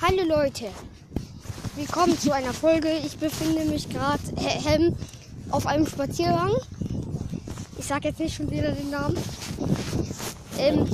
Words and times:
Hallo 0.00 0.22
Leute, 0.28 0.66
willkommen 1.74 2.18
zu 2.18 2.32
einer 2.32 2.52
Folge. 2.52 2.88
Ich 3.04 3.16
befinde 3.18 3.64
mich 3.64 3.88
gerade 3.88 4.20
äh, 4.36 4.92
auf 5.50 5.66
einem 5.66 5.86
Spaziergang. 5.86 6.52
Ich 7.78 7.86
sage 7.86 8.08
jetzt 8.08 8.20
nicht 8.20 8.34
schon 8.36 8.50
wieder 8.50 8.72
den 8.72 8.90
Namen. 8.90 9.16
Ähm, 10.58 10.86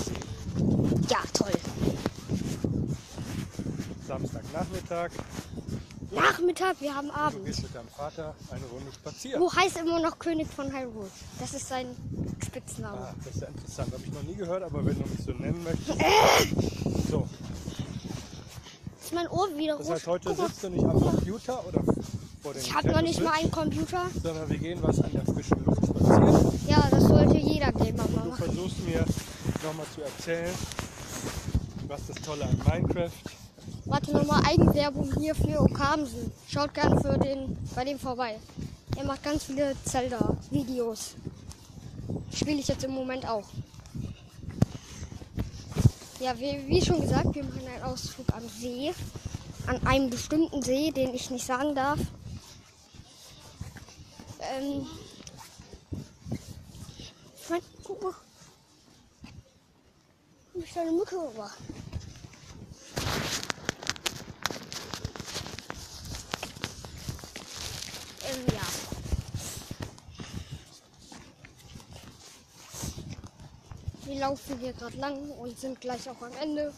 ja, 1.08 1.18
toll. 1.32 1.52
Samstagnachmittag. 4.06 5.10
Nachmittag, 6.10 6.76
wir 6.80 6.94
haben 6.94 7.08
Du 7.08 7.14
Abend. 7.14 7.46
gehst 7.46 7.62
mit 7.62 7.74
deinem 7.74 7.88
Vater 7.88 8.34
eine 8.50 8.64
Runde 8.66 8.92
spazieren. 8.92 9.40
Wo 9.40 9.52
heißt 9.52 9.78
immer 9.78 10.00
noch 10.00 10.18
König 10.18 10.46
von 10.48 10.70
Hyrule? 10.70 11.08
Das 11.40 11.54
ist 11.54 11.68
sein 11.68 11.86
Spitzname. 12.44 12.98
Ah, 12.98 13.14
das 13.24 13.34
ist 13.34 13.40
ja 13.42 13.48
interessant. 13.48 13.92
Habe 13.94 14.02
ich 14.04 14.12
noch 14.12 14.22
nie 14.22 14.34
gehört, 14.34 14.62
aber 14.62 14.84
wenn 14.84 14.94
du 14.94 15.08
mich 15.08 15.24
so 15.24 15.32
nennen 15.32 15.64
möchtest. 15.64 15.98
So, 17.10 17.26
Ist 19.12 19.16
mein 19.16 19.28
Ohr 19.28 19.48
wieder 19.58 19.76
das 19.76 19.90
heißt, 19.90 20.06
heute 20.06 20.30
Guck 20.34 20.46
sitzt 20.48 20.64
du 20.64 20.70
nicht 20.70 20.86
am 20.86 20.98
Computer 20.98 21.62
oder 21.68 21.82
vor 22.40 22.54
dem 22.54 22.62
Ich 22.62 22.74
habe 22.74 22.88
noch 22.92 23.02
nicht 23.02 23.22
mal 23.22 23.32
einen 23.32 23.50
Computer. 23.50 24.06
Sondern 24.22 24.48
wir 24.48 24.56
gehen 24.56 24.78
was 24.80 25.02
an 25.02 25.10
der 25.12 25.26
frischen 25.26 25.62
Luft 25.66 25.86
spazieren. 25.86 26.58
Ja, 26.66 26.88
das 26.90 27.04
sollte 27.04 27.36
jeder 27.36 27.72
Gamer 27.72 28.08
mal 28.08 28.22
Du 28.22 28.30
machen. 28.30 28.44
versuchst 28.44 28.78
mir 28.88 29.04
nochmal 29.62 29.84
zu 29.94 30.00
erzählen, 30.00 30.54
was 31.88 32.06
das 32.06 32.16
Tolle 32.22 32.44
an 32.46 32.58
Minecraft 32.66 33.10
Warte 33.84 34.12
nochmal 34.12 34.44
Eigenwerbung 34.46 35.12
hier 35.18 35.34
für 35.34 35.60
Okamsen. 35.60 36.32
Schaut 36.48 36.72
gerne 36.72 36.98
für 37.02 37.18
den, 37.18 37.58
bei 37.74 37.84
dem 37.84 37.98
vorbei. 37.98 38.38
Er 38.96 39.04
macht 39.04 39.22
ganz 39.22 39.44
viele 39.44 39.74
Zelda-Videos. 39.84 41.16
Spiele 42.32 42.60
ich 42.60 42.68
jetzt 42.68 42.84
im 42.84 42.92
Moment 42.92 43.28
auch. 43.28 43.44
Ja, 46.22 46.38
wie, 46.38 46.68
wie 46.68 46.80
schon 46.80 47.00
gesagt, 47.00 47.34
wir 47.34 47.42
machen 47.42 47.66
einen 47.66 47.82
Ausflug 47.82 48.32
am 48.32 48.48
See. 48.48 48.94
An 49.66 49.84
einem 49.84 50.08
bestimmten 50.08 50.62
See, 50.62 50.92
den 50.92 51.12
ich 51.12 51.30
nicht 51.30 51.44
sagen 51.44 51.74
darf. 51.74 51.98
Ähm. 54.38 54.86
Guck 57.82 58.02
mal. 58.04 58.14
Ich 60.54 60.78
eine 60.78 60.92
Mücke 60.92 61.16
rüber. 61.16 61.50
Ähm, 68.30 68.46
ja. 68.52 68.62
Wir 74.04 74.11
laufen 74.22 74.56
hier 74.60 74.72
gerade 74.72 74.96
lang 74.98 75.18
und 75.30 75.58
sind 75.58 75.80
gleich 75.80 76.08
auch 76.08 76.22
am 76.22 76.30
Ende. 76.40 76.72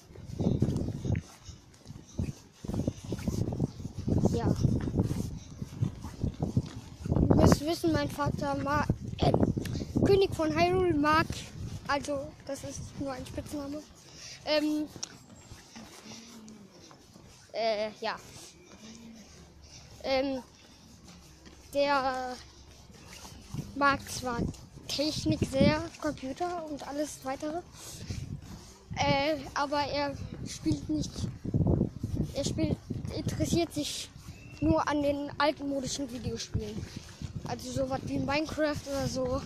Ja. 4.33 4.47
Ihr 7.29 7.37
müsst 7.37 7.61
wissen, 7.61 7.93
mein 7.93 8.09
Vater 8.09 8.55
mag, 8.55 8.89
äh, 9.19 9.31
König 10.07 10.35
von 10.35 10.59
Hyrule 10.59 10.95
mag, 10.95 11.27
also 11.87 12.27
das 12.47 12.65
ist 12.65 12.81
nur 12.99 13.13
ein 13.13 13.27
Spitzname. 13.27 13.83
Ähm, 14.47 14.89
äh, 17.53 17.91
ja. 18.01 18.17
Ähm, 20.03 20.43
der 21.75 22.37
mag 23.75 24.01
zwar 24.11 24.39
Technik 24.89 25.41
sehr, 25.51 25.83
Computer 26.01 26.65
und 26.67 26.87
alles 26.87 27.19
weitere, 27.25 27.61
äh, 28.97 29.37
aber 29.55 29.81
er 29.81 30.17
spielt 30.47 30.89
nicht, 30.89 31.11
er 32.35 32.45
spielt, 32.45 32.77
interessiert 33.17 33.73
sich 33.73 34.11
nur 34.61 34.87
an 34.89 35.03
den 35.03 35.31
altmodischen 35.39 36.11
Videospielen. 36.11 36.85
Also 37.47 37.71
sowas 37.71 38.01
wie 38.07 38.19
Minecraft 38.19 38.81
oder 38.89 39.07
so, 39.09 39.43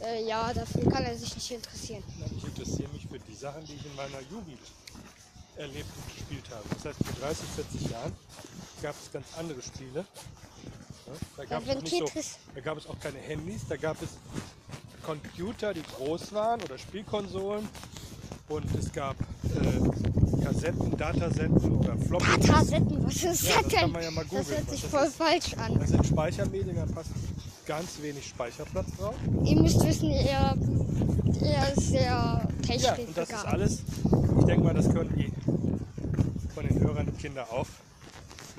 äh, 0.00 0.26
ja, 0.26 0.52
dafür 0.52 0.90
kann 0.90 1.04
er 1.04 1.16
sich 1.16 1.34
nicht 1.34 1.50
interessieren. 1.50 2.02
Ich 2.36 2.44
interessiere 2.44 2.88
mich 2.92 3.06
für 3.06 3.18
die 3.18 3.34
Sachen, 3.34 3.64
die 3.64 3.74
ich 3.74 3.84
in 3.84 3.96
meiner 3.96 4.20
Jugend 4.30 4.60
erlebt 5.56 5.88
und 5.96 6.14
gespielt 6.14 6.44
habe. 6.50 6.62
Das 6.70 6.84
heißt, 6.84 7.04
vor 7.04 7.20
30, 7.20 7.48
40 7.48 7.90
Jahren 7.90 8.12
gab 8.80 8.94
es 9.02 9.12
ganz 9.12 9.26
andere 9.36 9.60
Spiele. 9.60 10.06
Ja, 11.06 11.12
Da 11.36 11.44
gab, 11.44 11.66
wenn 11.66 11.82
es 11.82 11.90
so, 11.90 12.06
da 12.54 12.60
gab 12.60 12.78
es 12.78 12.86
auch 12.86 12.98
keine 13.00 13.18
Handys, 13.18 13.62
da 13.68 13.76
gab 13.76 14.00
es 14.02 14.10
Computer, 15.08 15.72
die 15.72 15.82
groß 15.96 16.34
waren 16.34 16.60
oder 16.60 16.76
Spielkonsolen. 16.76 17.66
Und 18.50 18.64
es 18.78 18.92
gab 18.92 19.16
äh, 19.44 20.44
Kassetten, 20.44 20.94
Datasetten 20.98 21.56
oder 21.78 21.96
Floppy. 21.96 22.26
Datasetten, 22.40 23.04
was 23.06 23.14
ist 23.14 23.22
Ja, 23.24 23.30
das 23.30 23.40
das 23.40 23.54
kann 23.72 23.80
denn? 23.84 23.92
man 23.92 24.02
ja 24.02 24.10
mal 24.10 24.20
das 24.24 24.30
googeln, 24.30 24.48
hört 24.48 24.66
was 24.66 24.70
sich 24.72 24.80
das 24.82 24.90
voll 24.90 25.06
ist. 25.06 25.16
falsch 25.16 25.54
an. 25.54 25.78
Das 25.80 25.88
sind 25.88 26.06
Speichermedien, 26.06 26.76
da 26.76 26.84
passt 26.86 27.10
ganz 27.66 28.02
wenig 28.02 28.26
Speicherplatz 28.26 28.86
drauf. 28.98 29.14
Ihr 29.44 29.56
müsst 29.62 29.82
wissen, 29.86 30.10
er, 30.10 30.54
er 31.40 31.72
ist 31.74 31.88
sehr 31.88 32.02
Ja, 32.04 32.94
und 32.94 33.16
das 33.16 33.30
ist 33.30 33.46
alles. 33.46 33.82
Ich 34.40 34.44
denke 34.44 34.62
mal, 34.64 34.74
das 34.74 34.92
können 34.92 35.12
die 35.16 35.32
von 36.54 36.66
den 36.66 36.80
Hörern 36.80 37.06
die 37.06 37.12
Kinder 37.12 37.46
auch 37.50 37.66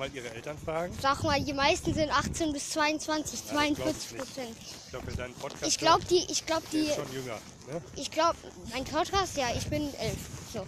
mal 0.00 0.10
ihre 0.14 0.30
Eltern 0.34 0.58
fragen. 0.58 0.96
Sag 1.00 1.22
mal, 1.22 1.40
die 1.44 1.52
meisten 1.52 1.94
sind 1.94 2.10
18 2.10 2.52
bis 2.52 2.70
22, 2.70 3.40
Ja, 3.52 3.62
ich 3.62 3.74
glaub's 3.76 4.08
42 4.08 4.12
nicht. 4.12 4.18
Prozent. 4.18 4.56
Ich 4.58 4.90
glaube, 4.90 5.12
dein 5.12 5.34
Podcast 5.34 5.66
Ich 5.66 5.78
glaube, 5.78 6.04
die, 6.06 6.32
ich 6.32 6.46
glaube, 6.46 6.62
die, 6.72 6.78
ist 6.78 6.96
schon 6.96 7.12
jünger. 7.12 7.38
Ne? 7.68 7.82
ich 7.96 8.10
glaube, 8.10 8.36
mein 8.72 8.84
Podcast, 8.84 9.36
ja, 9.36 9.48
ich 9.54 9.66
bin 9.68 9.82
elf. 9.94 10.18
So. 10.52 10.66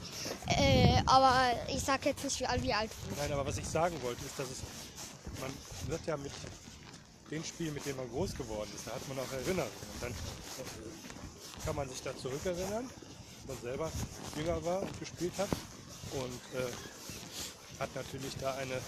Äh, 0.48 1.03
aber 1.06 1.34
ich 1.69 1.82
sag 1.82 2.04
jetzt 2.04 2.22
nicht, 2.22 2.38
wie 2.41 2.47
alt 2.47 2.62
wie 2.62 2.75
alt. 2.75 2.91
Nein, 3.16 3.32
aber 3.32 3.47
was 3.47 3.56
ich 3.56 3.66
sagen 3.66 3.97
wollte, 4.03 4.25
ist, 4.25 4.38
dass 4.38 4.47
es, 4.50 4.59
man 5.41 5.50
wird 5.88 6.06
ja 6.06 6.16
mit 6.19 6.32
den 7.31 7.43
Spielen, 7.43 7.72
mit 7.75 7.87
denen 7.87 7.97
man 7.97 8.10
groß 8.10 8.37
geworden 8.37 8.70
ist, 8.76 8.87
da 8.87 8.93
hat 8.93 9.09
man 9.09 9.19
auch 9.19 9.32
Erinnerungen. 9.32 9.72
Und 9.94 10.03
dann 10.03 10.14
kann 11.64 11.75
man 11.75 11.88
sich 11.88 12.03
da 12.03 12.14
zurückerinnern, 12.16 12.88
man 13.49 13.56
selber 13.62 13.91
jünger 14.37 14.62
war 14.64 14.82
und 14.82 15.00
gespielt 15.00 15.32
hat. 15.38 15.49
Und 16.12 16.60
äh, 16.60 16.70
hat 17.81 17.94
natürlich 17.94 18.37
da 18.38 18.54
eine 18.54 18.78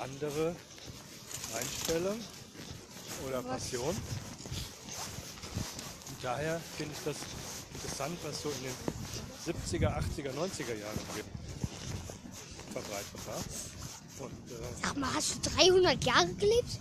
andere 0.00 0.54
Einstellung 1.56 2.18
oder? 3.26 3.42
Passion. 3.42 3.88
Und 3.88 3.96
daher 6.22 6.60
finde 6.76 6.94
ich 6.96 7.04
das 7.04 7.16
interessant, 7.74 8.18
was 8.24 8.42
so 8.42 8.50
in 8.50 8.62
den 8.64 8.74
70er, 9.46 9.88
80er, 9.88 10.32
90er 10.32 10.74
Jahren 10.74 10.98
verbreitet 12.72 13.26
war. 13.26 13.42
Und 14.26 14.50
äh, 14.50 14.82
Sag 14.82 14.96
mal, 14.96 15.12
hast 15.14 15.34
du 15.46 15.50
300 15.50 16.04
Jahre 16.04 16.28
gelebt? 16.34 16.78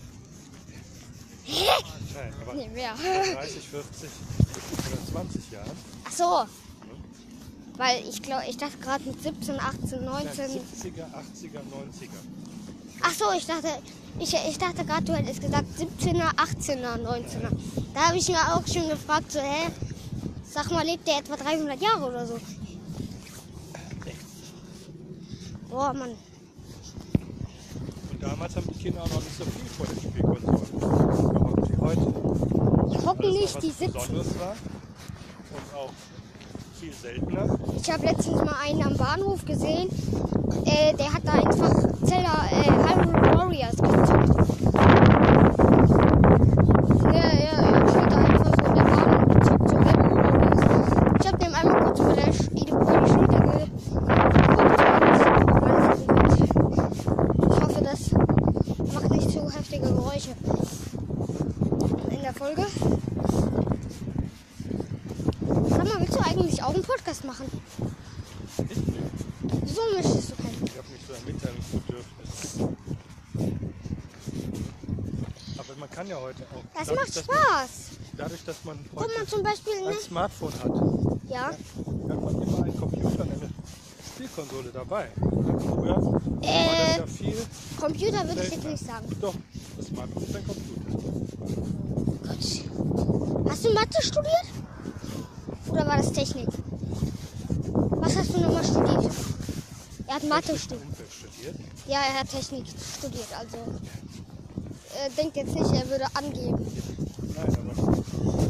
nein, 2.13 2.33
aber 2.41 2.53
Nee, 2.53 2.69
mehr. 2.69 2.95
30, 2.95 3.67
40 3.67 4.09
oder 4.87 5.11
20 5.11 5.51
Jahren. 5.51 5.71
Ach 6.05 6.11
so. 6.11 6.45
Weil 7.75 8.07
ich 8.07 8.21
glaube, 8.21 8.43
ich 8.47 8.57
dachte 8.57 8.77
gerade 8.77 9.03
mit 9.03 9.21
17, 9.21 9.59
18, 9.59 10.05
Nein, 10.05 10.25
19. 10.25 10.45
70er, 10.45 11.05
80er, 11.11 11.59
90er. 11.59 12.21
Ach 13.05 13.11
so, 13.11 13.25
ich 13.37 13.45
dachte, 13.45 13.67
ich, 14.17 14.33
ich 14.33 14.57
dachte 14.57 14.85
gerade, 14.85 15.03
du 15.03 15.13
hättest 15.13 15.41
gesagt 15.41 15.67
17er, 15.77 16.33
18er, 16.35 16.97
19er. 17.03 17.51
Da 17.93 18.07
habe 18.07 18.17
ich 18.17 18.29
mir 18.29 18.37
auch 18.37 18.65
schon 18.65 18.87
gefragt, 18.87 19.29
so, 19.29 19.39
hä? 19.39 19.69
Sag 20.49 20.71
mal, 20.71 20.85
lebt 20.85 21.05
der 21.05 21.17
etwa 21.17 21.35
300 21.35 21.81
Jahre 21.81 22.05
oder 22.05 22.25
so? 22.25 22.39
Boah, 25.69 25.93
Mann. 25.93 26.11
Und 28.11 28.23
damals 28.23 28.55
haben 28.55 28.67
die 28.73 28.83
Kinder 28.83 29.01
auch 29.01 29.09
noch 29.09 29.21
nicht 29.21 29.37
so 29.37 29.43
viel 29.43 29.65
vor 29.75 29.85
den 29.87 29.99
Spielkonsolen 29.99 31.69
wie 31.69 31.77
heute. 31.81 32.13
Die 32.91 33.05
hocken 33.05 33.33
was 33.43 33.53
die 33.57 33.71
sitzen. 33.71 33.91
Besonderes 33.91 34.39
war 34.39 34.55
und 35.55 35.75
auch 35.75 35.91
viel 36.79 36.93
seltener. 36.93 37.59
Ich 37.81 37.91
habe 37.91 38.05
letztens 38.05 38.45
mal 38.45 38.55
einen 38.63 38.83
am 38.83 38.95
Bahnhof 38.95 39.43
gesehen. 39.43 39.89
Äh, 40.65 40.93
der 40.93 41.11
hat 41.11 41.25
da 41.25 41.33
einfach 41.33 41.92
Zelda 42.13 42.45
äh, 42.51 42.69
Hyrule 42.69 43.33
Warriors 43.33 43.75
gezockt. 43.75 44.29
Ja, 47.11 47.27
ja, 47.41 47.55
er 47.73 47.89
steht 47.89 48.11
da 48.11 48.17
einfach 48.17 48.51
so 48.53 48.65
in 48.65 48.75
der 48.75 48.85
gezockt 49.33 49.69
so 49.69 49.75
Hyrule 49.77 50.23
Warriors. 50.23 50.61
Ich 51.19 51.27
habe 51.27 51.37
dem 51.39 51.55
einmal 51.55 51.83
kurz 51.83 51.99
über, 51.99 52.13
der, 52.13 52.27
über 52.27 53.01
die 53.01 53.09
Schulter 53.09 53.39
geguckt 53.39 53.71
ich 57.49 57.59
hoffe, 57.61 57.81
das 57.83 58.01
macht 58.93 59.09
nicht 59.09 59.31
zu 59.31 59.49
heftige 59.49 59.87
Geräusche 59.87 60.35
in 62.11 62.21
der 62.21 62.33
Folge. 62.33 62.65
Sag 65.69 65.83
mal, 65.83 65.99
willst 65.99 66.15
du 66.15 66.19
eigentlich 66.19 66.63
auch 66.63 66.73
einen 66.75 66.83
Podcast 66.83 67.25
machen? 67.25 67.45
Ich. 68.69 68.77
Wieso 69.63 69.81
möchtest 69.95 70.31
du 70.31 70.35
keinen? 70.35 70.72
Nicht 71.13 71.27
ein 71.27 71.33
Mitteilungsbedürfnis. 71.33 72.59
Aber 75.57 75.75
man 75.79 75.89
kann 75.89 76.07
ja 76.07 76.15
heute 76.19 76.43
auch. 76.43 76.63
Das 76.77 76.87
dadurch, 76.87 76.99
macht 77.07 77.15
dass 77.17 77.23
Spaß. 77.23 77.37
Man, 77.37 78.17
dadurch, 78.17 78.43
dass 78.45 78.63
man 78.65 78.79
Guck 78.93 79.03
heute 79.03 79.19
mal 79.19 79.27
zum 79.27 79.43
Beispiel, 79.43 79.81
ne? 79.81 79.87
ein 79.89 79.99
Smartphone 79.99 80.53
hat, 80.53 80.71
Ja. 81.29 81.45
hat 81.51 81.57
man 82.21 82.41
immer 82.41 82.63
einen 82.63 82.77
Computer 82.79 83.21
und 83.23 83.31
eine 83.31 83.49
Spielkonsole 84.15 84.69
dabei. 84.73 85.07
Früher 85.19 86.01
war 86.01 86.21
Äh. 86.41 86.87
das 86.87 86.97
ja 86.97 87.05
viel. 87.07 87.37
Computer 87.79 88.27
würde 88.27 88.43
ich 88.43 88.51
jetzt 88.51 88.63
nicht 88.65 88.85
sagen. 88.85 89.05
Doch, 89.21 89.35
das 89.77 89.85
Smartphone 89.87 90.23
ist 90.23 90.35
ein 90.35 90.45
Computer. 90.45 90.81
Gott. 92.23 93.49
Hast 93.51 93.65
du 93.65 93.73
Mathe 93.73 94.01
studiert? 94.01 94.45
Oder 95.69 95.87
war 95.87 95.97
das 95.97 96.11
Technik? 96.11 96.47
Was 97.95 98.15
hast 98.17 98.33
du 98.33 98.39
nochmal 98.41 98.63
studiert? 98.63 99.11
Er 100.13 100.17
hat 100.17 100.29
Mathe 100.29 100.55
studiert. 100.59 100.83
Ja, 101.87 102.01
er 102.01 102.19
hat 102.19 102.29
Technik 102.29 102.65
studiert, 102.99 103.27
also. 103.35 103.57
Er 105.01 105.09
denkt 105.17 105.35
jetzt 105.37 105.55
nicht, 105.55 105.71
er 105.73 105.89
würde 105.89 106.05
angeben. 106.13 106.67
Nein, 107.35 107.57
aber 107.57 107.73
das 107.73 107.87
hat 107.87 107.95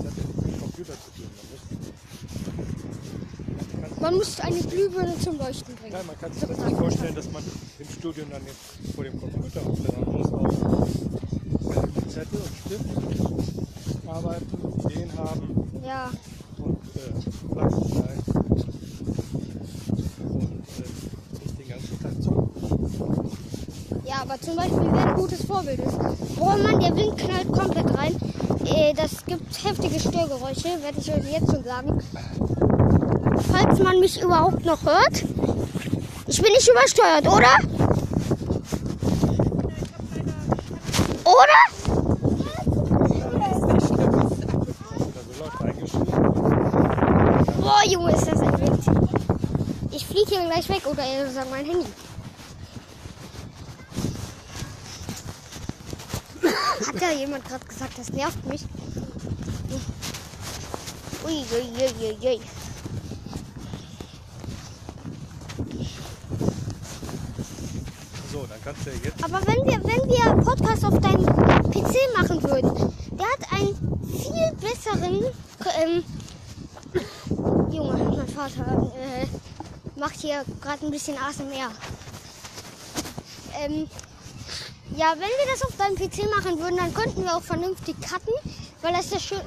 ja 0.04 0.12
nichts 0.12 0.46
mit 0.46 0.60
Computer 0.60 0.94
zu 0.94 1.10
tun. 1.16 1.30
Man 3.80 3.90
muss, 3.90 4.02
man 4.02 4.16
muss 4.16 4.40
eine 4.42 4.60
Glühbirne 4.60 5.18
zum 5.20 5.38
Leuchten 5.38 5.74
bringen. 5.76 5.94
nein, 5.94 6.06
man 6.06 6.20
kann 6.20 6.34
sich 6.34 6.44
das 6.44 6.58
nicht 6.58 6.78
vorstellen, 6.78 7.16
dass 7.16 7.32
man 7.32 7.44
im 7.80 7.88
Studium 7.90 8.30
dann 8.30 8.42
jetzt 8.46 8.94
vor 8.94 9.06
dem 9.06 9.18
Computer 9.22 9.62
sitzt. 9.62 9.98
Man 9.98 10.12
muss 10.18 10.28
auch 10.34 11.86
mit 11.96 12.12
Zettel 12.12 12.40
und 12.42 12.56
Stift 12.66 12.84
arbeiten, 14.06 14.90
Ideen 14.90 15.18
haben 15.18 15.82
Ja, 15.86 16.12
und 16.58 16.78
äh, 16.98 17.14
fleißig 17.54 17.94
sein. 17.94 18.20
Und 20.28 20.66
äh, 20.68 20.90
nicht 21.44 21.60
den 21.60 21.70
ganzen 21.70 22.00
Tag 22.02 22.14
zocken. 22.22 22.52
ja, 24.06 24.16
aber 24.22 24.32
zum 24.44 24.56
Beispiel, 24.58 24.90
wer 24.92 25.08
ein 25.08 25.16
gutes 25.16 25.46
Vorbild 25.46 25.80
ist. 25.80 25.98
Oh 26.40 26.46
Mann, 26.46 26.80
der 26.80 26.96
Wind 26.96 27.18
knallt 27.18 27.52
komplett 27.52 27.98
rein. 27.98 28.16
Äh, 28.66 28.94
das 28.94 29.26
gibt 29.26 29.64
heftige 29.64 30.00
Störgeräusche, 30.00 30.82
werde 30.82 31.00
ich 31.00 31.12
euch 31.14 31.32
jetzt 31.32 31.50
schon 31.50 31.64
sagen. 31.64 32.04
Falls 33.52 33.80
man 33.80 34.00
mich 34.00 34.22
überhaupt 34.22 34.66
noch 34.66 34.84
hört. 34.84 35.24
Ich 36.28 36.42
bin 36.42 36.52
nicht 36.52 36.68
übersteuert, 36.68 37.28
oder? 37.28 37.58
Oder? 41.24 41.60
Boah, 47.62 47.82
Junge, 47.88 48.12
ist 48.12 48.28
das 48.28 48.42
ein 48.42 48.60
Wind. 48.60 48.80
Ich 49.92 50.06
fliege 50.06 50.30
hier 50.30 50.50
gleich 50.50 50.68
weg 50.68 50.82
oder 50.86 51.04
eher 51.04 51.26
gesagt 51.26 51.50
mein 51.50 51.66
Handy. 51.66 51.86
Hat 56.88 57.02
ja 57.02 57.12
jemand 57.12 57.46
gerade 57.46 57.66
gesagt, 57.66 57.98
das 57.98 58.10
nervt 58.10 58.46
mich. 58.46 58.62
Ui, 61.26 61.32
ui, 61.32 61.66
ui, 61.78 61.94
ui, 62.02 62.28
ui. 62.28 62.42
So, 68.32 68.46
dann 68.48 68.60
kannst 68.64 68.86
du 68.86 68.90
ja 68.90 68.96
jetzt. 69.04 69.24
Aber 69.24 69.40
wenn 69.48 69.66
wir, 69.66 69.84
wenn 69.84 70.10
wir 70.10 70.44
Podcast 70.44 70.84
auf 70.86 71.00
deinem 71.00 71.26
PC 71.72 71.96
machen 72.18 72.44
würden, 72.44 72.94
der 73.12 73.28
hat 73.28 73.52
einen 73.52 73.76
viel 74.06 74.52
besseren. 74.60 75.26
Ähm, 75.82 76.04
Junge, 77.72 77.94
mein 78.18 78.28
Vater 78.28 78.92
äh, 78.98 79.26
macht 80.00 80.20
hier 80.20 80.44
gerade 80.62 80.86
ein 80.86 80.92
bisschen 80.92 81.18
ASMR. 81.18 81.72
Ähm, 83.60 83.88
ja, 84.98 85.12
wenn 85.14 85.20
wir 85.22 85.52
das 85.52 85.64
auf 85.64 85.76
deinem 85.78 85.96
PC 85.96 86.30
machen 86.36 86.60
würden, 86.60 86.78
dann 86.78 86.94
könnten 86.94 87.24
wir 87.24 87.36
auch 87.36 87.42
vernünftig 87.42 87.96
cutten, 88.02 88.34
weil 88.82 88.94
es 88.96 89.10
ja 89.12 89.20
schön, 89.20 89.42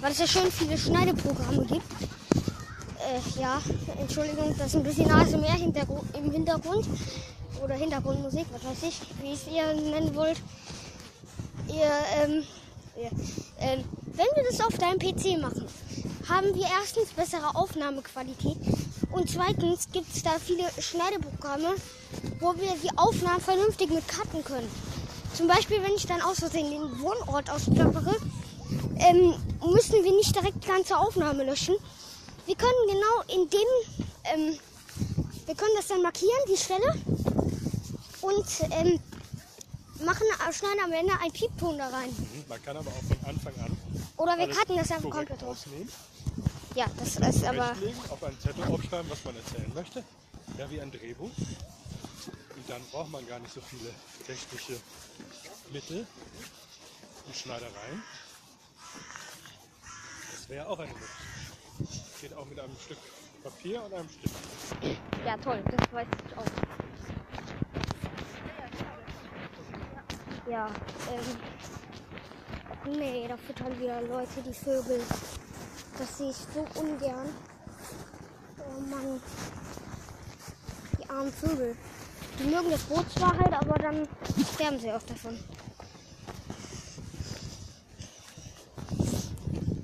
weil 0.00 0.12
es 0.12 0.18
ja 0.18 0.26
schön 0.26 0.50
viele 0.52 0.78
Schneideprogramme 0.78 1.64
gibt. 1.64 1.82
Äh, 3.00 3.40
ja, 3.40 3.60
Entschuldigung, 3.98 4.54
das 4.56 4.68
ist 4.68 4.76
ein 4.76 4.82
bisschen 4.84 5.10
ASMR 5.10 5.56
Hintergru- 5.56 6.04
im 6.16 6.30
Hintergrund. 6.30 6.86
Oder 7.62 7.74
Hintergrundmusik, 7.74 8.46
was 8.52 8.64
weiß 8.64 8.88
ich, 8.88 9.00
wie 9.20 9.32
es 9.32 9.46
ihr 9.46 9.66
nennen 9.74 10.14
wollt. 10.16 10.38
Ihr, 11.68 11.90
ähm, 12.22 12.42
ihr, 12.96 13.10
ähm, 13.60 13.84
wenn 14.06 14.26
wir 14.34 14.44
das 14.50 14.60
auf 14.60 14.76
deinem 14.78 14.98
PC 14.98 15.40
machen, 15.40 15.66
haben 16.28 16.54
wir 16.54 16.66
erstens 16.80 17.10
bessere 17.10 17.54
Aufnahmequalität 17.54 18.56
und 19.12 19.30
zweitens 19.30 19.88
gibt 19.92 20.14
es 20.14 20.22
da 20.22 20.32
viele 20.44 20.64
Schneideprogramme, 20.80 21.74
wo 22.42 22.54
wir 22.56 22.74
die 22.82 22.90
Aufnahmen 22.98 23.40
vernünftig 23.40 23.88
mit 23.90 24.06
cutten 24.08 24.44
können. 24.44 24.68
Zum 25.34 25.46
Beispiel, 25.46 25.80
wenn 25.82 25.94
ich 25.94 26.06
dann 26.06 26.20
aus 26.20 26.40
Versehen 26.40 26.70
den 26.70 27.00
Wohnort 27.00 27.48
ausplappere, 27.48 28.16
ähm, 28.98 29.34
müssen 29.72 30.04
wir 30.04 30.12
nicht 30.12 30.34
direkt 30.34 30.62
die 30.62 30.68
ganze 30.68 30.98
Aufnahme 30.98 31.44
löschen. 31.44 31.74
Wir 32.46 32.56
können 32.56 32.72
genau 32.88 33.40
in 33.42 33.48
dem, 33.48 33.68
ähm, 34.24 34.58
wir 35.46 35.54
können 35.54 35.70
das 35.76 35.86
dann 35.86 36.02
markieren, 36.02 36.32
die 36.50 36.56
Stelle, 36.56 37.00
und 38.20 38.44
ähm, 38.70 39.00
machen, 40.04 40.26
schneiden 40.52 40.80
am 40.84 40.92
Ende 40.92 41.12
einen 41.20 41.32
Piepton 41.32 41.78
da 41.78 41.88
rein. 41.88 42.10
Mhm, 42.10 42.44
Man 42.48 42.62
kann 42.62 42.76
aber 42.76 42.90
auch 42.90 43.02
von 43.04 43.16
Anfang 43.28 43.54
an. 43.64 43.76
Oder 44.16 44.36
wir 44.38 44.48
cutten 44.48 44.76
das 44.76 44.90
einfach 44.90 45.10
komplett 45.10 45.42
rausnehmen, 45.42 45.88
Ja, 46.74 46.86
das 46.98 47.16
ist 47.36 47.44
aber. 47.44 47.70
auf 48.10 48.22
einen 48.22 48.38
Zettel 48.40 48.64
aufschreiben, 48.64 49.10
was 49.10 49.24
man 49.24 49.36
erzählen 49.36 49.72
möchte. 49.74 50.04
Ja, 50.58 50.70
wie 50.70 50.80
ein 50.80 50.90
Drehbuch. 50.90 51.30
Dann 52.72 52.82
braucht 52.90 53.10
man 53.10 53.28
gar 53.28 53.38
nicht 53.38 53.52
so 53.52 53.60
viele 53.60 53.90
technische 54.26 54.80
Mittel 55.74 56.06
und 57.26 57.36
Schneidereien. 57.36 58.02
Das 60.32 60.48
wäre 60.48 60.66
auch 60.66 60.78
eine 60.78 60.90
Möglichkeit. 60.90 62.20
Geht 62.22 62.32
auch 62.34 62.46
mit 62.46 62.58
einem 62.58 62.74
Stück 62.82 62.96
Papier 63.44 63.82
und 63.82 63.92
einem 63.92 64.08
Stift. 64.08 64.34
Ja, 65.26 65.36
toll, 65.36 65.62
das 65.66 65.92
weiß 65.92 66.06
ich 66.26 66.38
auch. 66.38 66.44
Ja, 70.50 70.70
ähm. 71.10 72.96
Nee, 72.96 73.28
da 73.28 73.36
füttern 73.36 73.78
wieder 73.78 74.00
Leute 74.00 74.40
die 74.46 74.54
Vögel. 74.54 75.04
Das 75.98 76.16
sehe 76.16 76.30
ich 76.30 76.36
so 76.36 76.66
ungern. 76.80 77.28
Oh 78.60 78.80
Mann. 78.80 79.20
Die 80.98 81.10
armen 81.10 81.32
Vögel. 81.34 81.76
Die 82.42 82.48
mögen 82.48 82.70
das 82.70 82.82
Brot 82.82 83.06
zwar 83.12 83.38
halt, 83.38 83.52
aber 83.52 83.78
dann 83.78 84.08
sterben 84.52 84.80
sie 84.80 84.90
auch 84.90 85.02
davon. 85.02 85.38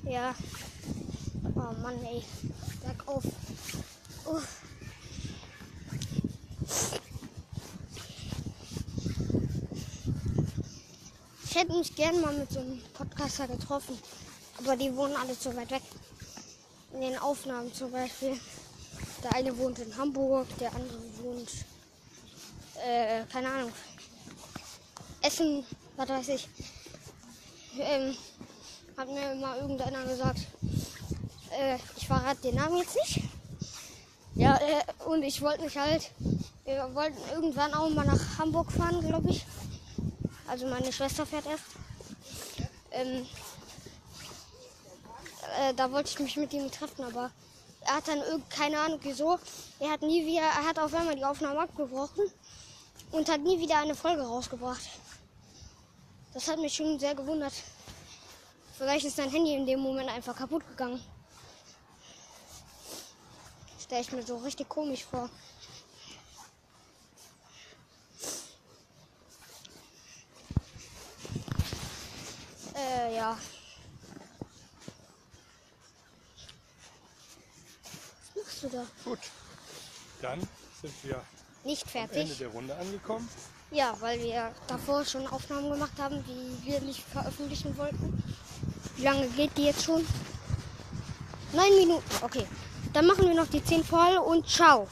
Ja. 0.04 0.34
Oh 1.54 1.80
Mann, 1.80 2.02
ey. 2.04 2.24
Bergauf. 2.82 3.22
Oh. 4.24 4.40
Ich 11.44 11.54
hätte 11.54 11.72
mich 11.72 11.94
gern 11.94 12.20
mal 12.20 12.34
mit 12.34 12.50
so 12.50 12.58
einem 12.58 12.82
Podcaster 12.92 13.46
getroffen. 13.46 13.96
Aber 14.58 14.76
die 14.76 14.94
wohnen 14.96 15.14
alle 15.14 15.38
zu 15.38 15.54
weit 15.54 15.70
weg. 15.70 15.82
In 16.92 17.02
den 17.02 17.18
Aufnahmen 17.18 17.72
zum 17.72 17.92
Beispiel. 17.92 18.36
Der 19.22 19.34
eine 19.34 19.56
wohnt 19.56 19.78
in 19.78 19.96
Hamburg, 19.96 20.46
der 20.58 20.74
andere 20.74 20.98
wohnt, 21.22 21.50
äh, 22.84 23.24
keine 23.32 23.48
Ahnung, 23.48 23.72
Essen, 25.22 25.64
was 25.96 26.08
weiß 26.08 26.28
ich. 26.28 26.48
Ähm, 27.78 28.16
hat 28.96 29.08
mir 29.08 29.34
mal 29.36 29.58
irgendeiner 29.58 30.04
gesagt, 30.04 30.40
äh, 31.58 31.76
ich 31.96 32.06
verrate 32.06 32.42
den 32.42 32.56
Namen 32.56 32.78
jetzt 32.78 32.96
nicht. 32.96 33.24
Ja, 34.34 34.56
äh, 34.56 35.04
und 35.04 35.22
ich 35.22 35.40
wollte 35.42 35.64
mich 35.64 35.76
halt, 35.76 36.10
wir 36.64 36.94
wollten 36.94 37.18
irgendwann 37.32 37.74
auch 37.74 37.88
mal 37.90 38.06
nach 38.06 38.38
Hamburg 38.38 38.70
fahren, 38.70 39.00
glaube 39.00 39.30
ich. 39.30 39.44
Also 40.46 40.66
meine 40.66 40.92
Schwester 40.92 41.26
fährt 41.26 41.46
erst. 41.46 41.64
Ähm, 42.92 43.26
äh, 45.60 45.74
da 45.74 45.90
wollte 45.90 46.10
ich 46.10 46.18
mich 46.20 46.36
mit 46.36 46.52
ihm 46.52 46.70
treffen, 46.70 47.04
aber 47.04 47.30
er 47.86 47.96
hat 47.96 48.08
dann 48.08 48.22
keine 48.48 48.78
Ahnung 48.80 48.98
wieso. 49.02 49.38
Er 49.80 49.90
hat 49.90 50.02
nie 50.02 50.24
wieder, 50.26 50.42
er 50.42 50.68
hat 50.68 50.78
auf 50.78 50.94
einmal 50.94 51.16
die 51.16 51.24
Aufnahme 51.24 51.60
abgebrochen 51.60 52.24
und 53.10 53.28
hat 53.28 53.40
nie 53.40 53.58
wieder 53.58 53.78
eine 53.78 53.94
Folge 53.94 54.22
rausgebracht. 54.22 54.88
Das 56.34 56.46
hat 56.48 56.58
mich 56.58 56.74
schon 56.74 56.98
sehr 56.98 57.14
gewundert. 57.14 57.52
Vielleicht 58.76 59.06
ist 59.06 59.16
sein 59.16 59.30
Handy 59.30 59.54
in 59.54 59.66
dem 59.66 59.80
Moment 59.80 60.08
einfach 60.08 60.36
kaputt 60.36 60.66
gegangen. 60.68 61.02
Stelle 63.80 64.02
ich 64.02 64.12
mir 64.12 64.22
so 64.22 64.36
richtig 64.36 64.68
komisch 64.68 65.04
vor. 65.04 65.30
Äh, 72.76 73.16
ja. 73.16 73.36
Was 78.34 78.44
machst 78.44 78.62
du 78.62 78.68
da? 78.68 78.86
Gut, 79.04 79.18
dann 80.22 80.40
sind 80.80 80.94
wir 81.02 81.20
Nicht 81.64 81.84
am 81.94 82.02
Ende 82.02 82.14
fertig? 82.14 82.38
der 82.38 82.48
Runde 82.48 82.76
angekommen. 82.76 83.28
Ja, 83.70 83.94
weil 84.00 84.22
wir 84.22 84.50
davor 84.66 85.04
schon 85.04 85.26
Aufnahmen 85.26 85.70
gemacht 85.70 85.92
haben, 85.98 86.24
die 86.24 86.66
wir 86.66 86.80
nicht 86.80 87.00
veröffentlichen 87.00 87.76
wollten. 87.76 88.22
Wie 88.96 89.02
lange 89.02 89.26
geht 89.28 89.56
die 89.56 89.64
jetzt 89.64 89.84
schon? 89.84 90.06
Neun 91.52 91.76
Minuten. 91.78 92.04
Okay. 92.22 92.46
Dann 92.92 93.06
machen 93.06 93.28
wir 93.28 93.34
noch 93.34 93.46
die 93.48 93.62
10 93.62 93.84
voll 93.84 94.16
und 94.16 94.48
ciao. 94.48 94.88